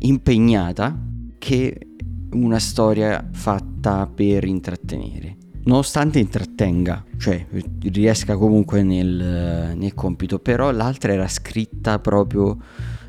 [0.00, 0.94] impegnata
[1.38, 1.86] che
[2.32, 5.38] una storia fatta per intrattenere.
[5.64, 7.46] Nonostante intrattenga, cioè
[7.84, 12.58] riesca comunque nel, nel compito, però l'altra era scritta proprio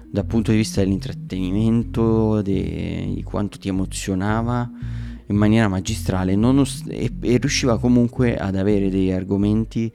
[0.09, 4.71] dal punto di vista dell'intrattenimento, de, di quanto ti emozionava
[5.27, 9.91] in maniera magistrale os- e, e, riusciva comunque ad avere degli argomenti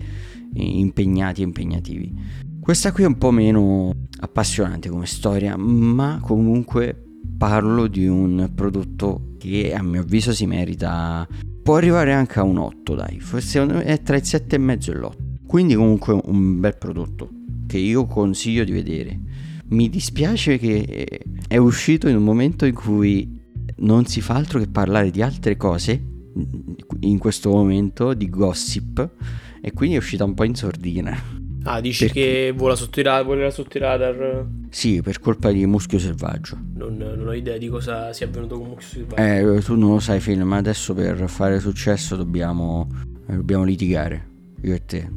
[0.52, 2.48] impegnati e impegnativi.
[2.60, 7.04] Questa qui è un po' meno appassionante come storia, ma comunque
[7.36, 11.26] parlo di un prodotto che a mio avviso si merita.
[11.62, 13.18] Può arrivare anche a un 8 dai.
[13.20, 17.28] Forse è tra il 7 e mezzo e l'8 quindi comunque un bel prodotto
[17.66, 19.18] che io consiglio di vedere.
[19.70, 23.36] Mi dispiace che è uscito in un momento in cui
[23.78, 26.00] non si fa altro che parlare di altre cose
[27.00, 29.10] in questo momento di gossip
[29.60, 32.20] e quindi è uscita un po' in sordina Ah, dici Perché?
[32.20, 34.46] che vola sotto i radar, voleva sotto i radar?
[34.70, 36.58] Sì, per colpa di Muschio Selvaggio.
[36.74, 39.56] Non, non, ho idea di cosa sia avvenuto con Muschio Selvaggio.
[39.56, 42.88] Eh, tu non lo sai, film, ma adesso per fare successo dobbiamo,
[43.28, 44.28] eh, dobbiamo litigare,
[44.62, 45.10] io e te.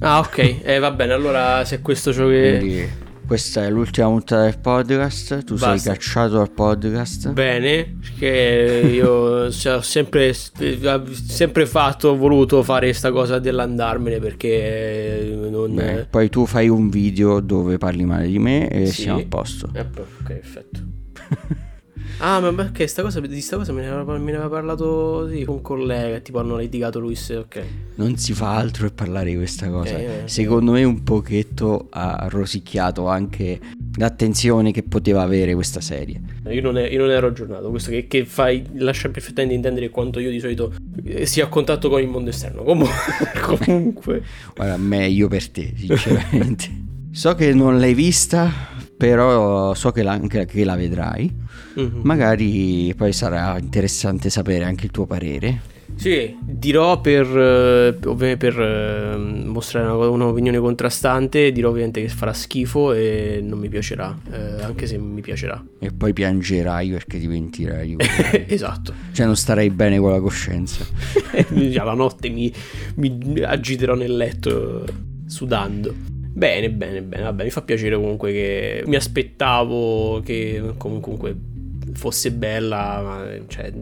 [0.00, 2.56] Ah, ok, eh, va bene, allora se è questo ciò che...
[2.58, 5.44] Quindi questa è l'ultima puntata del podcast.
[5.44, 5.78] Tu Basta.
[5.78, 7.32] sei cacciato dal podcast.
[7.32, 15.74] Bene, perché io ho sempre, sempre fatto, ho voluto fare questa cosa dell'andarmene perché non.
[15.74, 19.02] Beh, poi tu fai un video dove parli male di me e sì.
[19.02, 19.70] siamo a posto.
[19.72, 20.80] Eh, ok, perfetto.
[22.18, 25.28] Ah, ma perché sta cosa, di sta cosa me ne, aveva, me ne aveva parlato
[25.28, 27.62] sì, un collega, tipo hanno litigato lui se ok.
[27.96, 29.96] Non si fa altro che parlare di questa cosa.
[29.96, 33.60] Eh, Secondo me un pochetto ha rosicchiato anche
[33.96, 36.20] l'attenzione che poteva avere questa serie.
[36.48, 40.18] Io non, è, io non ero aggiornato, questo che, che fai lascia perfettamente intendere quanto
[40.18, 40.72] io di solito
[41.04, 42.62] eh, sia a contatto con il mondo esterno.
[42.74, 44.22] Comunque, comunque.
[44.54, 46.82] Guarda, meglio per te, sinceramente.
[47.12, 48.50] so che non l'hai vista,
[48.96, 51.32] però so che la, che la vedrai.
[51.78, 52.00] Mm-hmm.
[52.02, 55.72] Magari poi sarà interessante sapere anche il tuo parere.
[55.96, 62.92] Sì, dirò per, eh, per eh, mostrare una, un'opinione contrastante, dirò ovviamente che farà schifo
[62.92, 65.64] e non mi piacerà, eh, anche se mi piacerà.
[65.78, 67.96] E poi piangerai perché ti pentirai.
[68.48, 68.92] esatto.
[69.12, 70.84] Cioè non starai bene con la coscienza.
[71.48, 72.52] la notte mi,
[72.96, 74.84] mi agiterò nel letto
[75.26, 76.13] sudando.
[76.36, 77.22] Bene, bene, bene.
[77.22, 81.36] Vabbè, mi fa piacere comunque che mi aspettavo che comunque
[81.92, 83.72] fosse bella, ma cioè,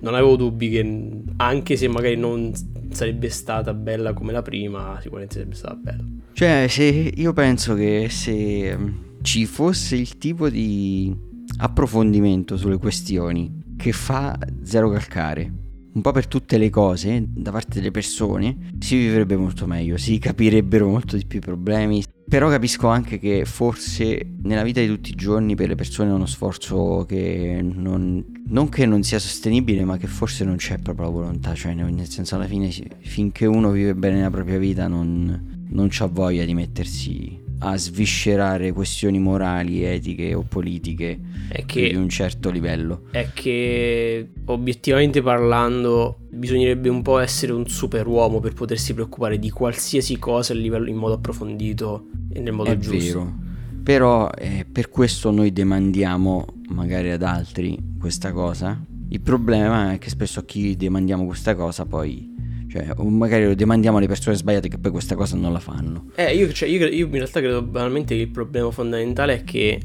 [0.00, 2.52] non avevo dubbi che anche se magari non
[2.90, 6.04] sarebbe stata bella come la prima, sicuramente sarebbe stata bella.
[6.34, 8.88] Cioè, se io penso che se mm,
[9.22, 11.16] ci fosse il tipo di
[11.58, 15.50] approfondimento sulle questioni che fa Zero Calcare
[15.96, 20.18] un po' per tutte le cose da parte delle persone, si vivrebbe molto meglio, si
[20.18, 22.04] capirebbero molto di più i problemi.
[22.28, 26.12] Però capisco anche che forse nella vita di tutti i giorni per le persone è
[26.12, 31.06] uno sforzo che non, non che non sia sostenibile, ma che forse non c'è proprio
[31.06, 35.66] la volontà, cioè nel senso alla fine finché uno vive bene la propria vita non,
[35.70, 41.18] non c'ha voglia di mettersi a sviscerare questioni morali, etiche o politiche
[41.66, 43.04] che, di un certo livello.
[43.10, 50.18] È che obiettivamente parlando bisognerebbe un po' essere un superuomo per potersi preoccupare di qualsiasi
[50.18, 53.18] cosa a livello, in modo approfondito e nel modo è giusto.
[53.18, 53.44] Vero.
[53.82, 58.84] Però eh, per questo noi demandiamo magari ad altri questa cosa.
[59.08, 62.34] Il problema è che spesso a chi demandiamo questa cosa poi
[62.76, 66.10] cioè, o magari lo demandiamo alle persone sbagliate che poi questa cosa non la fanno.
[66.16, 69.80] Eh, io, cioè, io, io in realtà credo banalmente che il problema fondamentale è che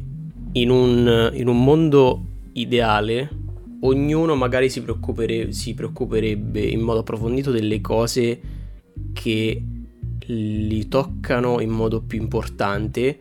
[0.53, 3.29] in un, in un mondo ideale
[3.81, 8.39] ognuno magari si, preoccupere, si preoccuperebbe in modo approfondito delle cose
[9.13, 9.63] che
[10.25, 13.19] li toccano in modo più importante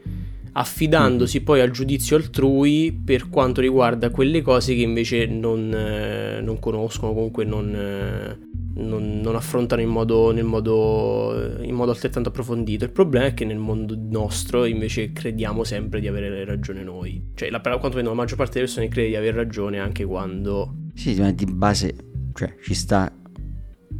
[0.53, 1.45] affidandosi mm.
[1.45, 7.13] poi al giudizio altrui per quanto riguarda quelle cose che invece non, eh, non conoscono,
[7.13, 8.39] comunque non, eh,
[8.81, 12.85] non, non affrontano in modo, modo, in modo, altrettanto approfondito.
[12.85, 17.31] Il problema è che nel mondo nostro invece crediamo sempre di avere ragione noi.
[17.35, 20.75] Cioè, la, quanto la maggior parte delle persone crede di avere ragione anche quando...
[20.95, 21.95] Sì, ma di base,
[22.35, 23.13] cioè, ci sta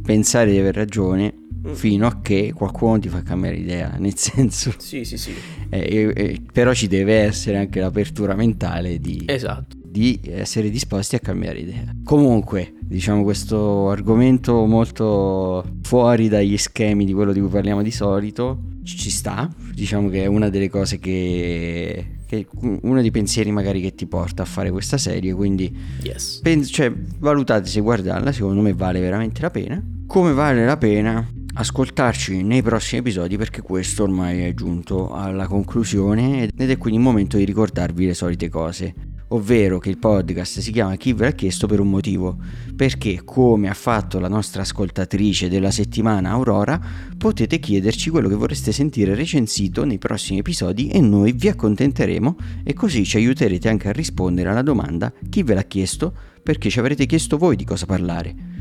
[0.03, 1.73] pensare di aver ragione mm.
[1.73, 4.73] fino a che qualcuno ti fa cambiare idea, nel senso...
[4.77, 5.33] Sì, sì, sì.
[5.69, 9.23] Eh, eh, però ci deve essere anche l'apertura mentale di...
[9.25, 11.93] Esatto di essere disposti a cambiare idea.
[12.05, 18.57] Comunque, diciamo questo argomento molto fuori dagli schemi di quello di cui parliamo di solito,
[18.83, 22.47] ci sta, diciamo che è una delle cose che, che
[22.83, 26.39] uno dei pensieri magari che ti porta a fare questa serie, quindi yes.
[26.41, 29.83] pen- cioè, valutate se guardarla, secondo me vale veramente la pena.
[30.07, 36.43] Come vale la pena ascoltarci nei prossimi episodi perché questo ormai è giunto alla conclusione
[36.43, 40.71] ed è quindi il momento di ricordarvi le solite cose ovvero che il podcast si
[40.71, 42.37] chiama Chi ve l'ha chiesto per un motivo,
[42.75, 46.79] perché come ha fatto la nostra ascoltatrice della settimana Aurora,
[47.17, 52.73] potete chiederci quello che vorreste sentire recensito nei prossimi episodi e noi vi accontenteremo e
[52.73, 57.05] così ci aiuterete anche a rispondere alla domanda chi ve l'ha chiesto perché ci avrete
[57.05, 58.60] chiesto voi di cosa parlare.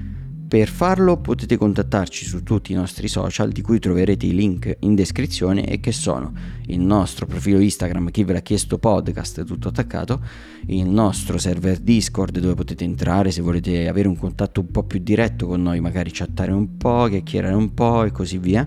[0.51, 4.97] Per farlo potete contattarci su tutti i nostri social di cui troverete i link in
[4.97, 6.33] descrizione e che sono
[6.67, 10.21] il nostro profilo Instagram chi ve l'ha chiesto podcast tutto attaccato,
[10.67, 14.99] il nostro server Discord dove potete entrare se volete avere un contatto un po' più
[14.99, 18.67] diretto con noi, magari chattare un po', chiacchierare un po' e così via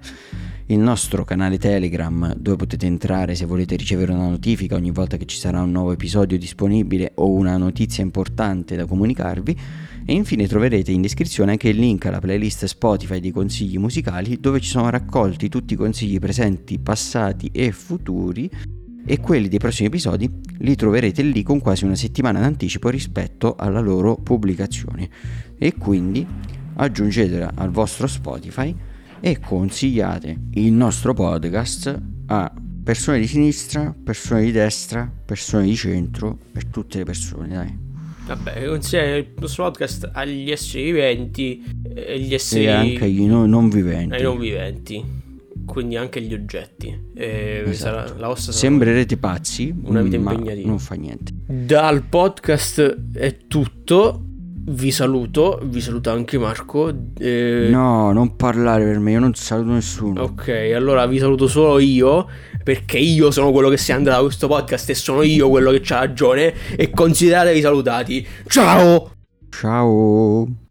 [0.67, 5.25] il nostro canale Telegram dove potete entrare se volete ricevere una notifica ogni volta che
[5.25, 9.57] ci sarà un nuovo episodio disponibile o una notizia importante da comunicarvi.
[10.05, 14.61] E infine troverete in descrizione anche il link alla playlist Spotify dei consigli musicali dove
[14.61, 18.49] ci sono raccolti tutti i consigli presenti, passati e futuri.
[19.05, 23.81] E quelli dei prossimi episodi li troverete lì con quasi una settimana d'anticipo rispetto alla
[23.81, 25.09] loro pubblicazione.
[25.57, 26.25] E quindi
[26.75, 28.73] aggiungetela al vostro Spotify
[29.25, 32.53] e consigliate il nostro podcast a
[32.83, 37.79] persone di sinistra, persone di destra, persone di centro e tutte le persone, dai.
[38.25, 41.63] Vabbè, consiglia il nostro podcast agli esseri viventi
[41.95, 42.65] e gli esseri...
[42.65, 44.13] E anche agli no, non viventi.
[44.15, 45.01] Ai non viventi,
[45.65, 46.93] quindi anche agli oggetti.
[47.15, 48.07] E esatto.
[48.07, 50.67] sarà, la vostra Sembrerete pazzi, una vita impegnativa.
[50.67, 51.31] Non fa niente.
[51.47, 54.31] Dal podcast è tutto
[54.65, 56.91] vi saluto, vi saluta anche Marco.
[57.17, 57.67] Eh...
[57.69, 60.21] No, non parlare per me, io non saluto nessuno.
[60.21, 62.27] Ok, allora vi saluto solo io,
[62.63, 65.71] perché io sono quello che si è andato da questo podcast e sono io quello
[65.71, 66.53] che c'ha ragione.
[66.75, 68.27] E consideratevi salutati.
[68.47, 69.11] Ciao!
[69.49, 70.62] Ciao!